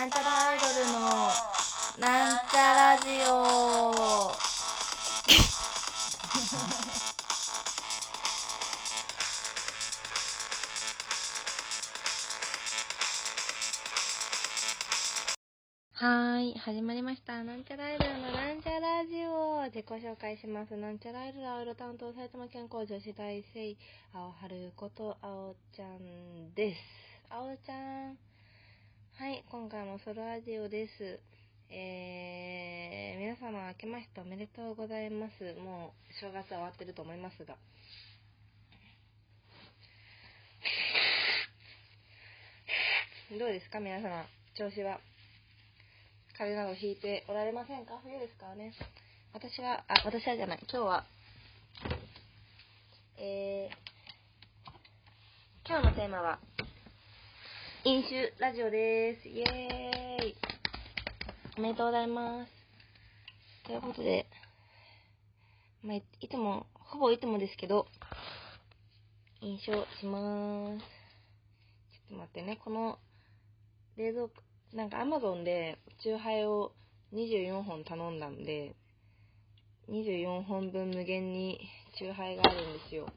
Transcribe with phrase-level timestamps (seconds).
[0.00, 1.00] なんちゃらアイドルの
[1.98, 3.42] なんちゃラジオ
[15.92, 17.44] はーい、始まりました。
[17.44, 20.74] なんちゃらアイドルのなんちゃラジオ自己紹介します。
[20.78, 23.76] なんちゃらアイドル青色担当埼玉県工女子大生
[24.14, 26.80] 青春こと青ちゃんです。
[27.28, 27.74] 青ちゃ
[28.12, 28.29] ん。
[29.20, 31.20] はい、今回もソロラジオです。
[31.68, 35.60] えー、皆様明けましておめでとうございます。
[35.60, 37.54] もう正月は終わってると思いますが。
[43.38, 44.24] どうですか皆様、
[44.56, 45.00] 調子は。
[46.38, 48.00] 風邪などひいておられませんか？
[48.02, 48.72] 冬ですからね。
[49.34, 50.60] 私は、あ、私はじゃない。
[50.62, 51.04] 今日は、
[53.18, 53.70] えー、
[55.68, 56.38] 今日のテーマは、
[57.82, 59.26] 飲酒ラジオです。
[59.26, 60.36] イエーイ。
[61.56, 62.52] おめでとうございます。
[63.64, 64.26] ということで、
[65.82, 67.86] まあ、いつも、ほぼいつもですけど、
[69.40, 70.82] 飲酒しまーす。
[70.82, 72.98] ちょっと待ってね、この
[73.96, 74.32] 冷蔵庫、
[74.74, 76.72] なんかアマゾンで、チューハイを
[77.14, 78.74] 24本頼んだんで、
[79.88, 81.58] 24本分無限に
[81.96, 83.06] チューハイがあるんですよ。
[83.06, 83.14] だか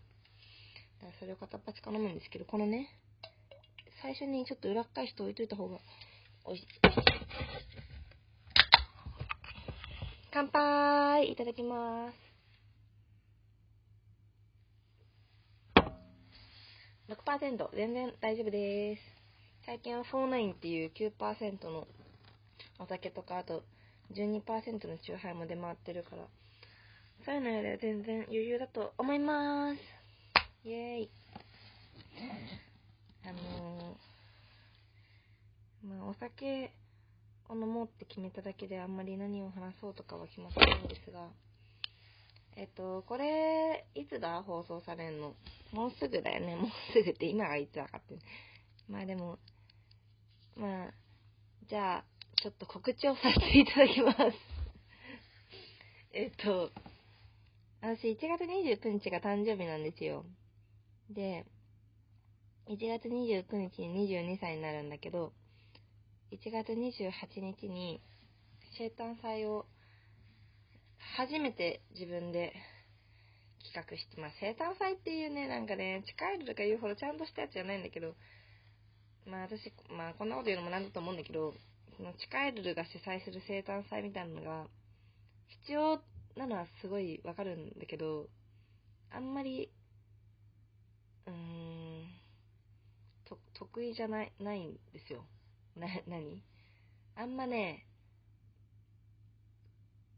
[1.07, 2.87] らそれを片っ端から飲むんですけど、このね、
[4.03, 5.77] 最初にちょっと裏っ返して置いといた方が
[6.43, 6.65] おいしい。
[10.33, 12.15] 乾杯いただきます。
[17.07, 19.01] 6%全然大丈夫です。
[19.65, 21.87] 最近は49っていう9%の
[22.79, 23.63] お酒とか、あと
[24.11, 26.23] 12%のチューハイも出回ってるから、
[27.23, 29.79] そういうのよりは全然余裕だと思います。
[30.65, 31.09] イェーイ。
[33.25, 33.97] あの、
[35.83, 36.71] まあ、お酒
[37.49, 41.29] を飲もうって決めただけであんまり何を話そうとかは決まってないんですが、
[42.55, 45.35] えっと、これ、いつだ放送されんの？
[45.71, 46.55] もうすぐだよね。
[46.55, 48.19] もうすぐって今がいつだかって。
[48.87, 49.39] まあでも、
[50.55, 50.93] まあ、
[51.67, 52.05] じゃあ、
[52.43, 54.37] ちょっと告知をさせていただきます。
[56.13, 56.71] えっと、
[57.81, 60.23] 私1月29日が誕生日なんですよ。
[61.09, 61.45] で、
[62.69, 65.33] 1月29日に22歳になるんだけど、
[66.31, 68.01] 1月28日に
[68.77, 69.65] 生誕祭を
[71.17, 72.53] 初めて自分で
[73.63, 74.37] 企画してます。
[74.39, 78.15] 生誕祭っていうね、なんかね、近いとか言うほどちゃんとしたやつじゃないんだけど、
[79.25, 81.53] まあ私、まあこんなこと言うのもなんだと思うんだけど、
[81.97, 84.67] そのチカエルルが主催する生誕祭みたいなのが
[85.61, 86.01] 必要
[86.35, 88.27] なのはすごいわかるんだけど、
[89.11, 89.69] あんまり、
[91.27, 91.92] うーん、
[93.25, 95.25] と、得意じゃない、ないんですよ。
[95.75, 96.41] な、何？
[97.15, 97.85] あんまね、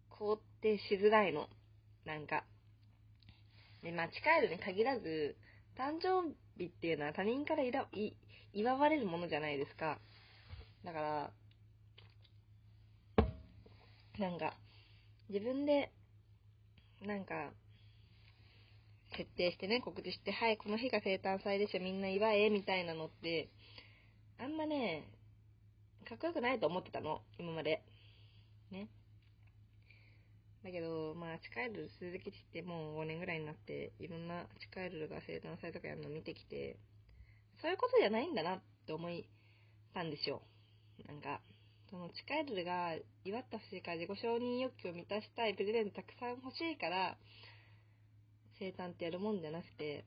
[0.10, 1.50] 肯定しづらいの。
[2.06, 2.46] なんか。
[3.84, 5.36] で、まあ、チカエルに限らず、
[5.78, 8.14] 誕生日っていうのは他人からいらい
[8.54, 10.00] 祝われるものじゃないですか。
[10.84, 11.32] だから、
[14.18, 14.56] なんか、
[15.30, 15.92] 自分で、
[17.02, 17.52] なんか、
[19.18, 23.50] 設定してね、告知して、はい、この日が生誕祭でしょ、みんな祝え、みたいなのって、
[24.40, 25.08] あんまね、
[26.08, 27.82] かっこよくないと思ってたの、今まで。
[28.72, 28.90] ね。
[30.64, 36.78] だけど、まあ、チカエルル鈴木ってもう5年ぐらいになって、いろんなチカエルルが生誕祭とかやるの見てきて、
[37.62, 39.12] そういうことじゃないんだなって思っ
[39.94, 40.42] たんですよ。
[41.08, 41.40] なんか、
[41.90, 47.18] そのチカエルルが祝ってほしいから自己承認欲求を満たしたいプレゼントたくさん欲しいから、
[48.60, 50.06] 生誕ってやるもんじゃなくて、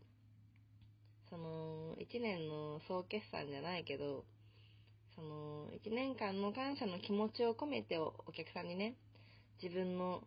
[1.30, 4.24] その、一年の総決算じゃないけど、
[5.14, 8.94] その、一年間の感謝の気持ちを込めておお客さんにね、
[9.62, 10.22] 自分の、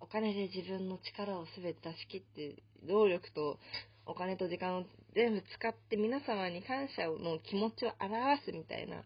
[0.00, 3.58] お金で自分の力を全て出し切って、労力と
[4.06, 4.84] お金と時間を
[5.14, 9.02] 全部使って皆様に感謝の気持ちを表すみたいな、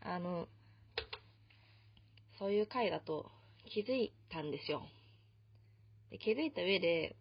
[0.00, 0.48] あの、
[2.38, 3.30] そういう回だと
[3.66, 4.82] 気づいたんですよ。
[6.10, 7.16] で気づいた上で、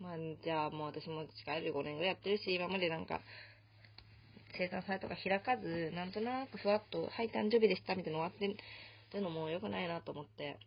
[0.00, 3.20] まあ、じゃあもう私も近い5年ぐらいやってるし、今までなんか、
[4.56, 10.58] 生産祭とか開かず、なんとなくふわっと、はい、誕生日でしたみたいなの終わってるのも良くないなと思って、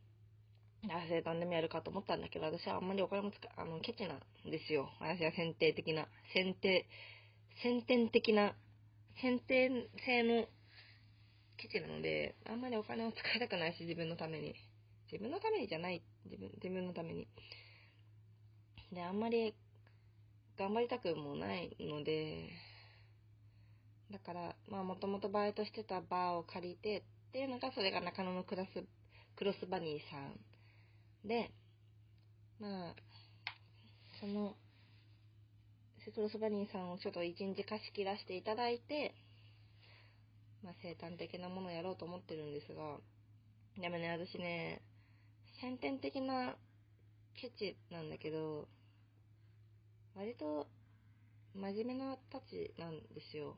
[0.89, 4.89] あ生誕でもやるかと思ったんだけど、私はあんまりお金も使あの、ケチなんですよ。
[4.99, 6.85] 私は選定的な、選定、
[7.61, 8.55] 先天的な、
[9.21, 10.45] 先天性の
[11.57, 14.55] ケチなので、あんまりお金を使いたくないし、自分のために。
[15.11, 17.27] 自分のためにじゃない、自分、自分のために。
[18.91, 19.55] で、あんまり
[20.57, 22.49] 頑張りたくもないので、
[24.11, 28.83] だから、まあもともとバイトしてたバーを借りてっていうのが、それが中野のクラス、
[29.37, 31.51] クロスバニーさんで、
[32.59, 32.95] まあ、
[34.19, 34.55] その、
[36.13, 39.15] クロスバニーさんをちょっと一日貸し切らせていただいて、
[40.63, 42.97] まあ生誕的なものをやろうと思ってるんですが、
[43.79, 44.81] でもね、私ね、
[45.61, 46.55] 先天的な
[47.35, 48.67] ケチなんだけど、
[50.15, 50.67] 割と
[51.55, 53.55] 真面目なたちなんですよ。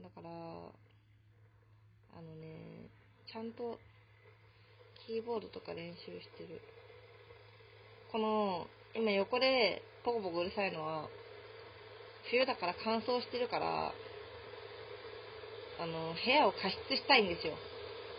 [0.00, 2.88] だから、あのね、
[3.30, 3.78] ちゃんと
[5.06, 6.60] キーボードとか練習してる。
[8.10, 11.08] この、今横でポコポコうるさいのは、
[12.30, 13.92] 冬だから乾燥してるから、
[15.80, 17.54] あの、部屋を加湿したいんですよ。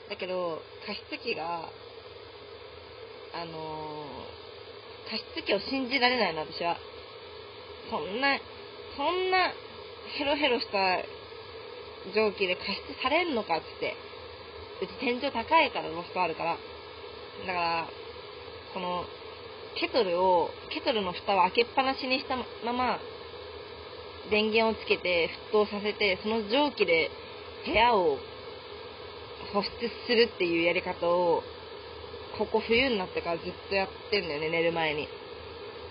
[0.10, 1.70] だけど、加湿器が、
[3.36, 4.06] あの
[5.14, 6.76] 加湿器を信じられないの、私は。
[7.92, 8.40] そんな、
[8.98, 9.54] そんな、
[10.18, 10.98] ヘロヘロした
[12.16, 13.96] 蒸気で加湿されんのかっつって。
[14.82, 16.58] うち天井高いから、ロフトあるから。
[17.46, 17.88] だから、
[18.74, 19.06] この、
[19.80, 22.36] ケトルを、ケトルの蓋を開けっぱなしにした
[22.66, 23.00] まま、
[24.32, 27.12] 電源をつけて沸騰させて、その蒸気で
[27.68, 28.18] 部屋を
[29.54, 29.72] 保湿
[30.08, 31.44] するっていうやり方を、
[32.38, 35.08] ここ冬になってからずっとやってんだよね、寝る前に。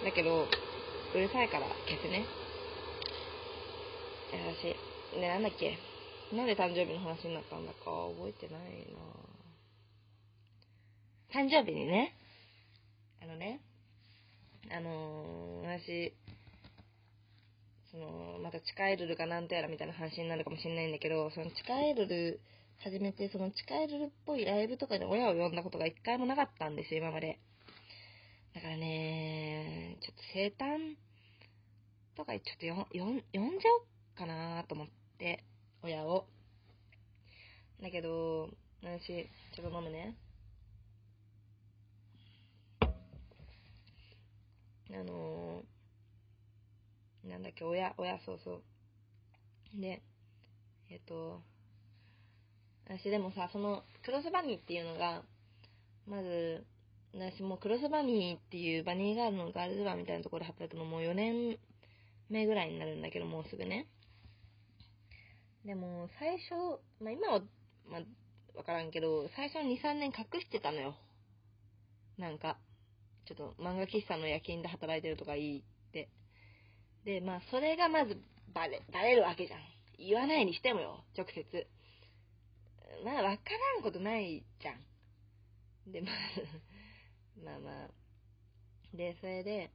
[0.05, 0.49] だけど、
[1.15, 2.21] うるさいから消すね。
[2.21, 2.27] よ
[4.61, 4.75] し。
[5.21, 5.79] ね、なんだっけ？
[6.35, 7.79] なんで誕生日の話になったんだか
[8.17, 8.63] 覚えてない
[11.33, 12.15] な誕生日にね、
[13.23, 13.61] あのね、
[14.71, 16.13] あのー、私、
[17.91, 22.41] その、また地下アイドルかなんとやらみたいな話になるかもしれないんだけど、その地下アイドル
[22.85, 27.39] 始めて、その地下アイドルっぽいライブとかで親を呼んだことが一回もなかったんですよ、今まで。
[28.57, 30.97] だからね、ちょっと生誕
[32.17, 33.41] とかちょっとよよ呼んじゃ
[33.73, 35.45] おうかなと思って、
[35.85, 36.27] 親を。
[37.81, 38.51] だけど、
[38.83, 40.17] 私、ちょっと飲むね。
[44.91, 48.63] あのー、なんだっけ、親、親、そうそう。
[49.81, 50.03] で、
[50.91, 51.43] えっと、
[52.87, 55.23] 私でもさ、その、クロスバニーっていうのが、
[56.07, 56.65] まず、
[57.15, 61.59] 私もうクロスバニーっていうバニーガールのガールズバーみたいなところで働くのもう4年
[62.31, 63.87] 目ぐらいになるんだけど、もうすぐね。
[65.65, 67.41] でも、最初、まあ今は、
[67.87, 70.97] まあ、わからんけど、最初2、3年隠してたのよ。
[72.19, 72.59] なんか、
[73.27, 75.63] ちょっと漫画喫茶の夜勤で働いてるとか言っ
[75.93, 76.09] て。
[77.05, 78.17] で、まあそれがまず
[78.55, 79.61] バレ、バレるわけじゃん。
[79.99, 81.67] 言わないにしてもよ、直接。
[83.05, 85.93] まあわからんことないじゃん。
[85.93, 86.15] で、まあ、
[87.45, 87.91] まあまあ。
[88.97, 89.71] で、それで、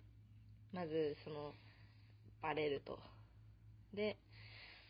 [0.71, 1.53] まず、その、
[2.41, 2.99] バレると。
[3.93, 4.17] で、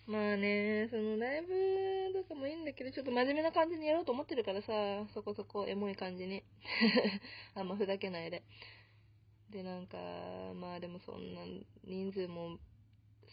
[0.05, 4.67] まあね、そのライブとかもいいんだけど、ちょっと真面目な感じにやろうと思ってるからさ、
[5.13, 6.43] そこそこエモい感じに。
[7.55, 8.43] あんまふざけないで。
[9.49, 9.97] で、なんか、
[10.55, 11.41] まあでもそんな
[11.83, 12.57] 人数も、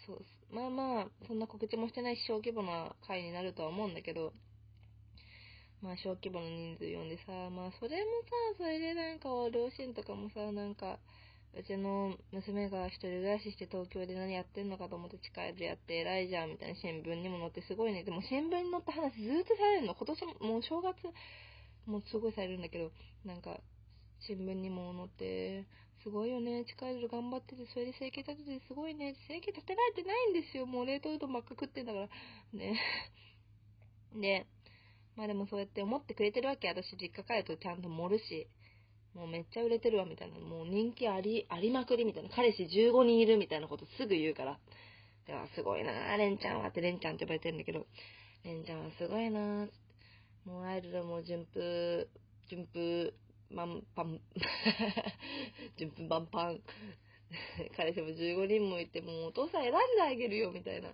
[0.06, 4.32] そう、まあまあ、そんな告知もしてないし小規模な会になるとは思うんだけど、
[5.84, 8.24] まあ小規模な人数呼んでさ、まあそれも
[8.56, 10.96] さ、それでなんか両親とかもさ、なんか、
[11.52, 18.02] うちの娘が一人暮らしして東京で何やってんのかと思って近いでやって偉いじゃんみたいな新聞にも載ってすごいね。
[18.02, 19.94] でも新聞に載った話ずっとされるの。
[19.94, 20.96] 今年も、もう正月、
[21.84, 22.90] もうすごいされるんだけど、
[23.26, 23.60] なんか、
[24.20, 25.68] 新聞にも載って、
[26.02, 26.64] すごいよね。
[26.64, 29.14] 近いで頑張ってて、それで生計立ててすごいね。
[29.28, 30.64] 生計立てられてないんですよ。
[30.64, 32.08] もう冷凍うどんばっか食ってんだから。
[32.54, 32.80] ね。
[34.16, 34.46] で、
[35.16, 36.68] まあでもそうやって思ってくれてるわけ。
[36.68, 38.48] 私実家帰るとちゃんと盛るし。
[39.14, 40.40] もうめっちゃ売れてるわ、みたいな。
[40.40, 42.30] もう人気あり、ありまくり、みたいな。
[42.30, 44.58] 彼氏15人いる、みたいなことすぐ言うから。
[45.26, 47.86] では、すごいなぁレンちゃんはって、レンちゃんって呼ばれてるんだけど、
[48.42, 49.68] レンちゃんはすごいなぁ
[50.44, 52.08] もうアイドルも順風、
[52.50, 53.14] 順風、
[53.50, 54.20] まんぱん、
[55.78, 56.60] 順風満帆。
[57.76, 60.90] 彼氏も15人もいて、もうお父さん選んであげるよ、みたいな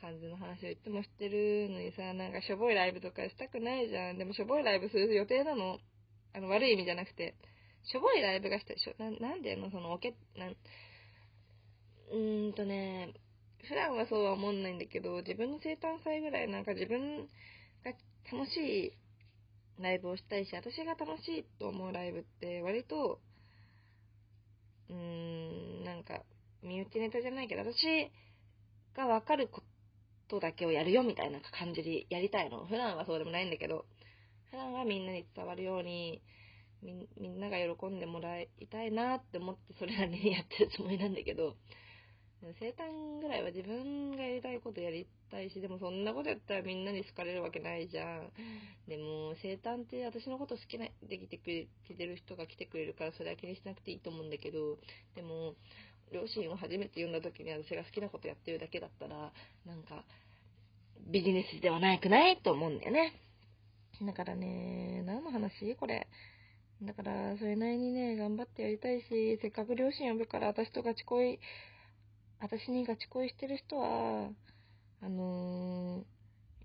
[0.00, 4.18] 感じの話を言ってもしてるのにさ、なんかしょぼいライブとかしたくないじゃん。
[4.18, 5.78] でもしょぼいライブする予定なの？
[6.34, 7.34] あの、悪い意味じゃなくて、
[7.82, 8.78] しょぼいライブがしたい。
[8.78, 9.70] しょななんでの？
[9.70, 13.14] その、おけ、なん、うーんとね、
[13.68, 17.28] 普段はそうは思んないんだけど、自分の生誕祭ぐらいなんか自分
[17.84, 17.92] が
[18.30, 18.92] 楽しい
[19.80, 23.18] ライブをしたいし、私が楽しいと思うライブって割と、
[24.88, 26.22] うーん、なんか、
[26.62, 28.10] 身内ネタじゃないけど、私
[28.96, 29.66] がわかること
[30.28, 32.66] とだけをやるよみたいな感じでやりたいの。
[32.66, 33.84] 普段はそうでもないんだけど、
[34.50, 36.22] 普段はみんなに伝わるように、
[36.82, 41.56] みみんなが喜んでもらいたいなって思ってそれなりにやってるつもりなんだけど、
[42.60, 48.30] 生誕ぐらいは自分がやりたいことやりたいし、でもそんなことやったらみんなに好かれるわけないじゃん。
[48.86, 51.66] でも、生誕って私のこと好きな、できてくれ
[51.96, 54.78] てる人が来てくれるからそれは気にしなくていいと思うんだけど、
[55.14, 55.54] でも、
[56.12, 59.32] 両親を初めて呼んだ時に私が好きなことやってるだけだったら、
[59.66, 60.04] なんか、
[61.08, 63.12] ビジネスではないくないと思うんだよね。
[64.02, 65.74] だからね、何の話？
[65.76, 66.06] これ。
[66.82, 71.38] だから、それなりにね、頑張ってやりたいし、せっかく両親呼ぶから私とガチ恋、
[72.38, 74.28] 私にガチ恋してる人は、
[75.00, 76.04] あのー、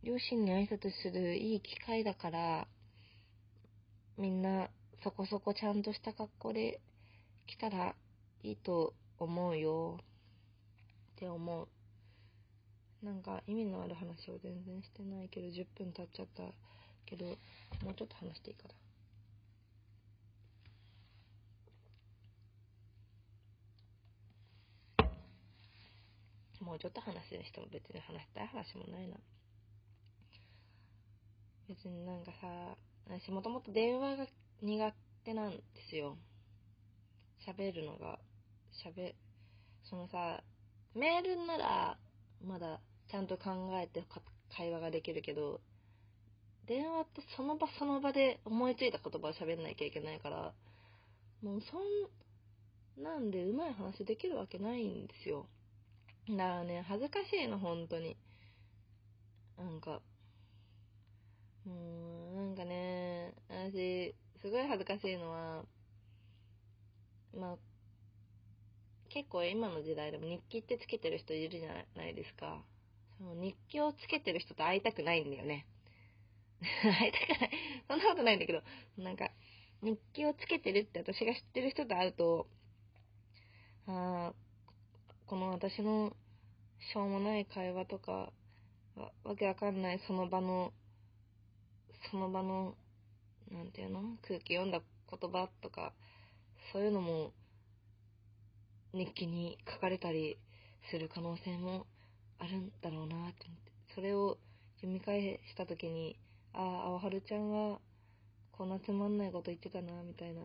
[0.03, 2.67] 両親に挨拶するいい機会だから、
[4.17, 4.69] みんな
[5.03, 6.81] そこそこちゃんとした格好で
[7.47, 7.95] 来たら
[8.43, 10.03] いいと思うよっ
[11.15, 11.67] て思う。
[13.05, 16.43] なんか意味のある話を全然してないけど10分経っちゃった
[17.05, 18.73] けど、もうちょっと話していいかな。
[26.65, 29.17] もうちょっと話すにしても別に話したい話もないな。
[31.67, 32.75] 別になんかさ、
[33.07, 34.25] 私もともと電話が
[34.61, 34.93] 苦
[35.25, 36.17] 手なんですよ。
[37.47, 38.19] 喋るのが、
[38.83, 39.13] 喋、
[39.83, 40.43] そのさ、
[40.95, 41.97] メールなら
[42.45, 44.03] まだちゃんと考えて
[44.55, 45.61] 会話ができるけど、
[46.67, 50.53] 電話ってその場その場で思いついた言葉を喋んなきゃいけないから、
[51.41, 55.47] もうそんなんで上手い話できるわけないんですよ。
[56.29, 58.15] だからね、恥ずかしいの、本当に。
[59.57, 60.01] なんか、
[61.65, 65.63] もう、なんかね、私、すごい恥ずかしいのは、
[67.35, 67.57] まあ、
[69.13, 72.63] 結構今の時代でも日記ってつけてる人いるじゃないですか。
[73.17, 75.67] その日記をつけてる人と会いたくないんだよね。
[76.83, 77.51] 会いたくない。
[77.87, 78.61] そんなことないんだけど、
[78.97, 79.29] なんか、
[79.81, 82.47] 日記をつけてるって私が知ってる人と会うと、
[83.87, 84.33] あ
[85.25, 86.15] この私の
[86.93, 88.31] しょうもない会話とか、
[88.95, 90.71] わわけわかんないその場の、
[92.11, 92.75] その場の、
[93.49, 94.17] なんていうの？
[94.21, 95.93] 空気読んだ言葉とか、
[96.71, 97.33] そういうのも
[98.93, 100.37] 日記に書かれたり
[100.89, 101.85] する可能性も
[102.39, 104.37] あるんだろうなってって、それを
[104.77, 106.17] 読み返した時に、
[106.53, 107.79] ああ、青春ちゃんは、
[108.51, 110.41] こんなつまんないこと言ってたな、みたいな、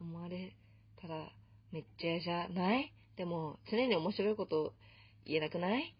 [0.00, 0.54] 思われ
[1.00, 1.30] たら、
[1.70, 2.92] めっちゃ嫌じゃない？
[3.16, 4.72] でも、常に面白いこと
[5.26, 5.94] 言えなくない？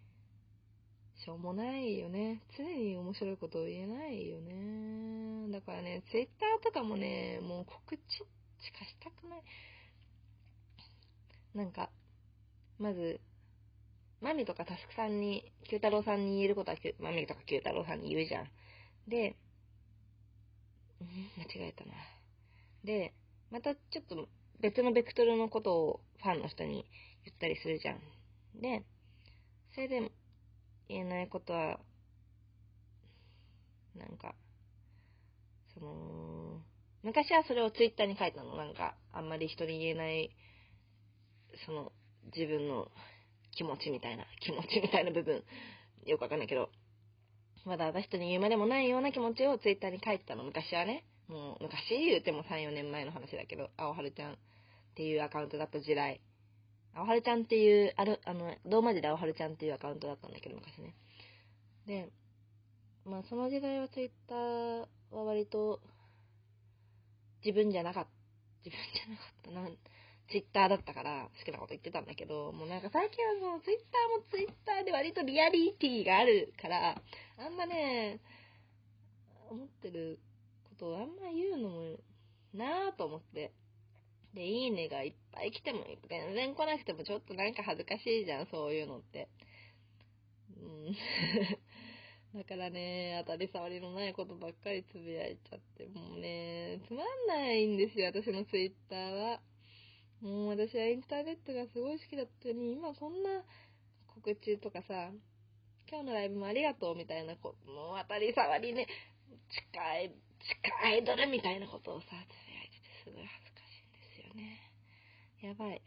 [1.24, 2.42] しょうもないよね。
[2.56, 5.52] 常に面白いこと言えないよね。
[5.52, 9.42] だからね、ツイッターとかもね、もう告知しかしたくない。
[11.54, 11.90] なんか、
[12.78, 13.20] まず、
[14.20, 18.48] マミとかタスクさんに、九太郎さんに言えることは、マミとか九太郎さんに言うじゃん。
[19.08, 19.36] で、
[21.36, 21.92] 間違えたな。
[22.84, 23.12] で、
[23.50, 24.28] またちょっと
[24.60, 26.86] 別のベクトルのことをファンの人に
[27.24, 28.00] 言ったりするじゃん。
[28.60, 28.84] で、
[29.74, 30.12] それで
[30.88, 31.80] 言えないことは、
[33.96, 34.34] なんか、
[35.74, 36.62] その、
[37.02, 38.56] 昔はそれをツイッターに書いたの。
[38.56, 40.30] なんか、あんまり人に言えない、
[41.66, 41.92] その、
[42.34, 42.90] 自分の
[43.52, 45.44] 気持ちみたいな、気持ちみたいな部分、
[46.06, 46.70] よくわかんないけど、
[47.64, 51.04] まだ私人に言うまでもないような気持ちをツイッターに書いてたの、昔はね。
[51.28, 54.36] もう、昔言うても3、4年前の話だけど、青春ちゃんっ
[54.94, 56.20] ていうアカウントだった時代。
[56.94, 60.94] 青春ちゃんっていう、ある、あの、ローマ字で青春ちゃんっていうアカウントだったんだけど、昔ね。
[61.86, 62.10] で、
[63.04, 65.80] まあその時代はツイッターは割と、
[67.44, 68.10] 自分じゃなかった。
[68.64, 69.76] 自分じゃなかったな。
[70.32, 76.96] ツイッターだったから好きなこと言ってたんだけど、もうなんか最近はもうツイッターもツイッターで割とリアリティがあるから、
[77.36, 78.18] あんまね、
[79.50, 80.18] 思ってる
[80.64, 81.96] ことをあんま言うのも
[82.54, 83.52] なぁと思って。
[84.32, 89.28] で、いいねがいっぱい来ても、全然来なくてもちょっとなんか恥ずかしいじゃん、そういうのって。
[90.56, 90.96] うん。
[92.40, 99.42] だからね、当たり障りのないことばっかりつぶやいちゃって、もうね、つまんないんですよ、私のツイッターは。
[100.22, 103.42] もう私はインターネットがすごい好きだったのに、今こんな
[104.14, 105.10] 告知とかさ、
[105.90, 108.86] 今日のライブもありがとうみたいなこもう当たり障りね、
[109.50, 114.60] 近い、近いアイドルみたいなことをさ、つぶやいててすごい恥ずかしいんですよね。
[115.42, 115.82] やばい。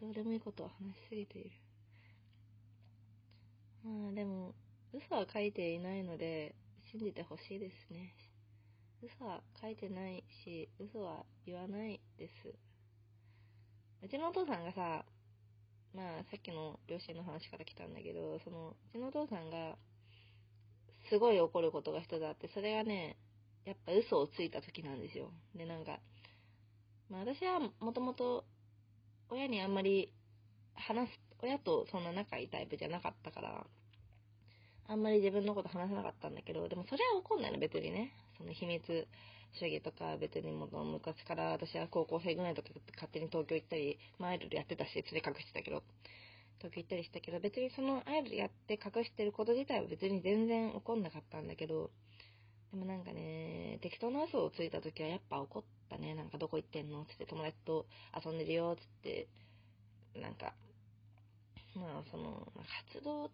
[0.00, 1.50] どうでもいいことを話しすぎている。
[3.84, 4.54] まあでも、
[4.92, 6.54] 嘘は書いていないので、
[6.92, 8.14] 信じてほしいですね。
[9.02, 12.67] 嘘は書いてないし、嘘は言わないです。
[14.02, 15.04] うちのお父さんがさ、
[15.94, 19.76] まあさっきの両親の話から来たんだけど、その、うちのお父さんが、
[21.10, 23.16] すごい怒ることが一つあって、それがね、
[23.64, 25.30] やっぱ嘘をついた時なんですよ。
[25.54, 25.98] で、なんか、
[27.10, 28.44] まあ私はもともと
[29.30, 30.12] 親にあんまり
[30.74, 33.66] 話す、親とそんな仲いいタイプじゃなかったから、
[34.86, 38.12] あんまり自分のこと話せなかったんだけど、でもそれは怒んないの、別にね。
[38.38, 39.08] その秘密
[39.60, 45.82] 主義とか、別にもう昔から私は高校生ぐらいとか勝手に東京行ったり、まあアイドルやってたし、連れ隠してたけど、
[46.58, 51.90] 東京行ったりしたけど、別にそのアイドルやって隠してること自体は別に全然怒んなかったんだけど、
[52.70, 56.14] でもなんかね、適当な嘘をついた時はやっぱ怒ったね。
[56.14, 57.06] なんかどこ行ってんの？
[57.06, 59.26] つって友達と遊んでるよ、つって、
[60.14, 60.52] なんか、
[61.74, 62.46] まあその、
[62.92, 63.30] 活動っ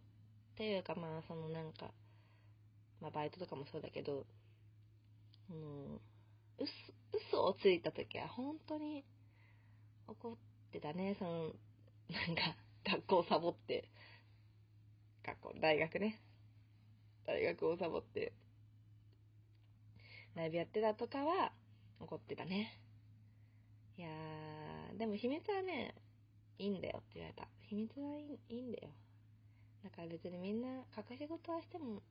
[0.56, 1.90] ていうかまあそのなんか、
[3.00, 4.24] まあバイトとかもそうだけど、
[5.50, 6.00] うん、
[6.58, 6.72] 嘘、
[7.12, 9.04] 嘘をついた時は本当に
[10.06, 10.36] 怒っ
[10.70, 11.16] てたね。
[11.18, 13.88] その、なんか、学校サボって、
[15.24, 16.20] 学校、大学ね。
[17.26, 18.32] 大学をサボって、
[20.34, 21.52] ライブやってたとかは
[22.00, 22.80] 怒ってたね。
[23.96, 25.94] いやー、でも秘密はね、
[26.58, 27.48] いいんだよって言われた。
[27.62, 28.90] 秘密はいいんだよ。
[29.82, 32.02] だから別にみんな隠し事はしても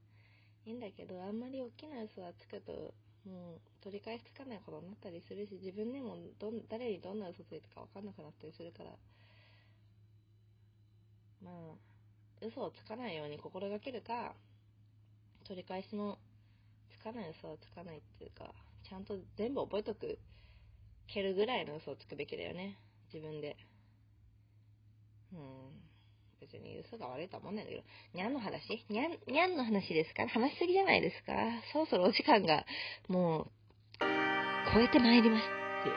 [0.66, 2.94] いいんだけど、あんまり大きな嘘はつくと、
[3.26, 8.92] もう取り返しつかないことになったりするし、自分でもど誰にどんな嘘ついたかわかんなくなったりするから、
[11.44, 11.54] まあ、
[12.46, 14.34] 嘘をつかないように心がけるか、
[15.46, 16.18] 取り返しの
[16.90, 18.54] つかない嘘はつかないっていうか、
[18.84, 20.20] ちゃんと全部覚えとく、
[21.08, 22.78] 蹴るぐらいの嘘をつくべきだよね。
[23.14, 23.58] 自分で。
[25.34, 25.93] うん。
[26.44, 27.82] 別に嘘が悪いとは思うんだけど、
[28.14, 28.84] にゃんの話？
[28.90, 31.32] にゃん、にゃんの話ですか話しすぎじゃないですか
[31.72, 32.66] そろそろお時間が、
[33.08, 33.52] もう、
[34.76, 35.48] 超えてまいりますっ
[35.88, 35.90] て、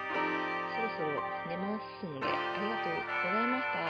[0.78, 1.10] そろそろ
[1.50, 2.30] 寝ますので、あ
[2.62, 3.82] りがとうございました。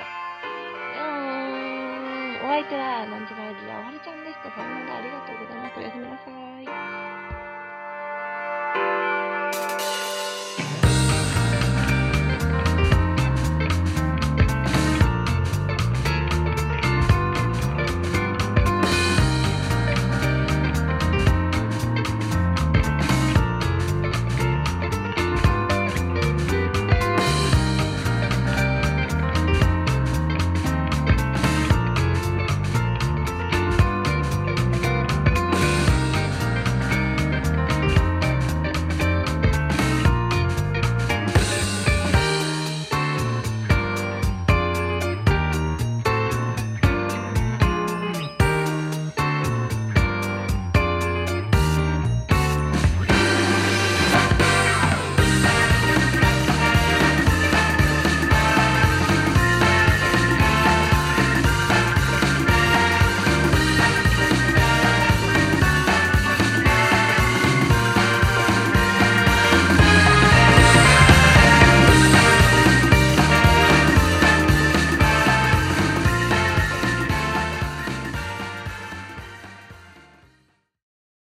[0.97, 4.49] うーん、お相手は、なんちゃらじゃ、おはるちゃんでした。
[4.51, 5.81] さよなら、ありがとうございました。
[5.81, 6.46] おやすみなさい。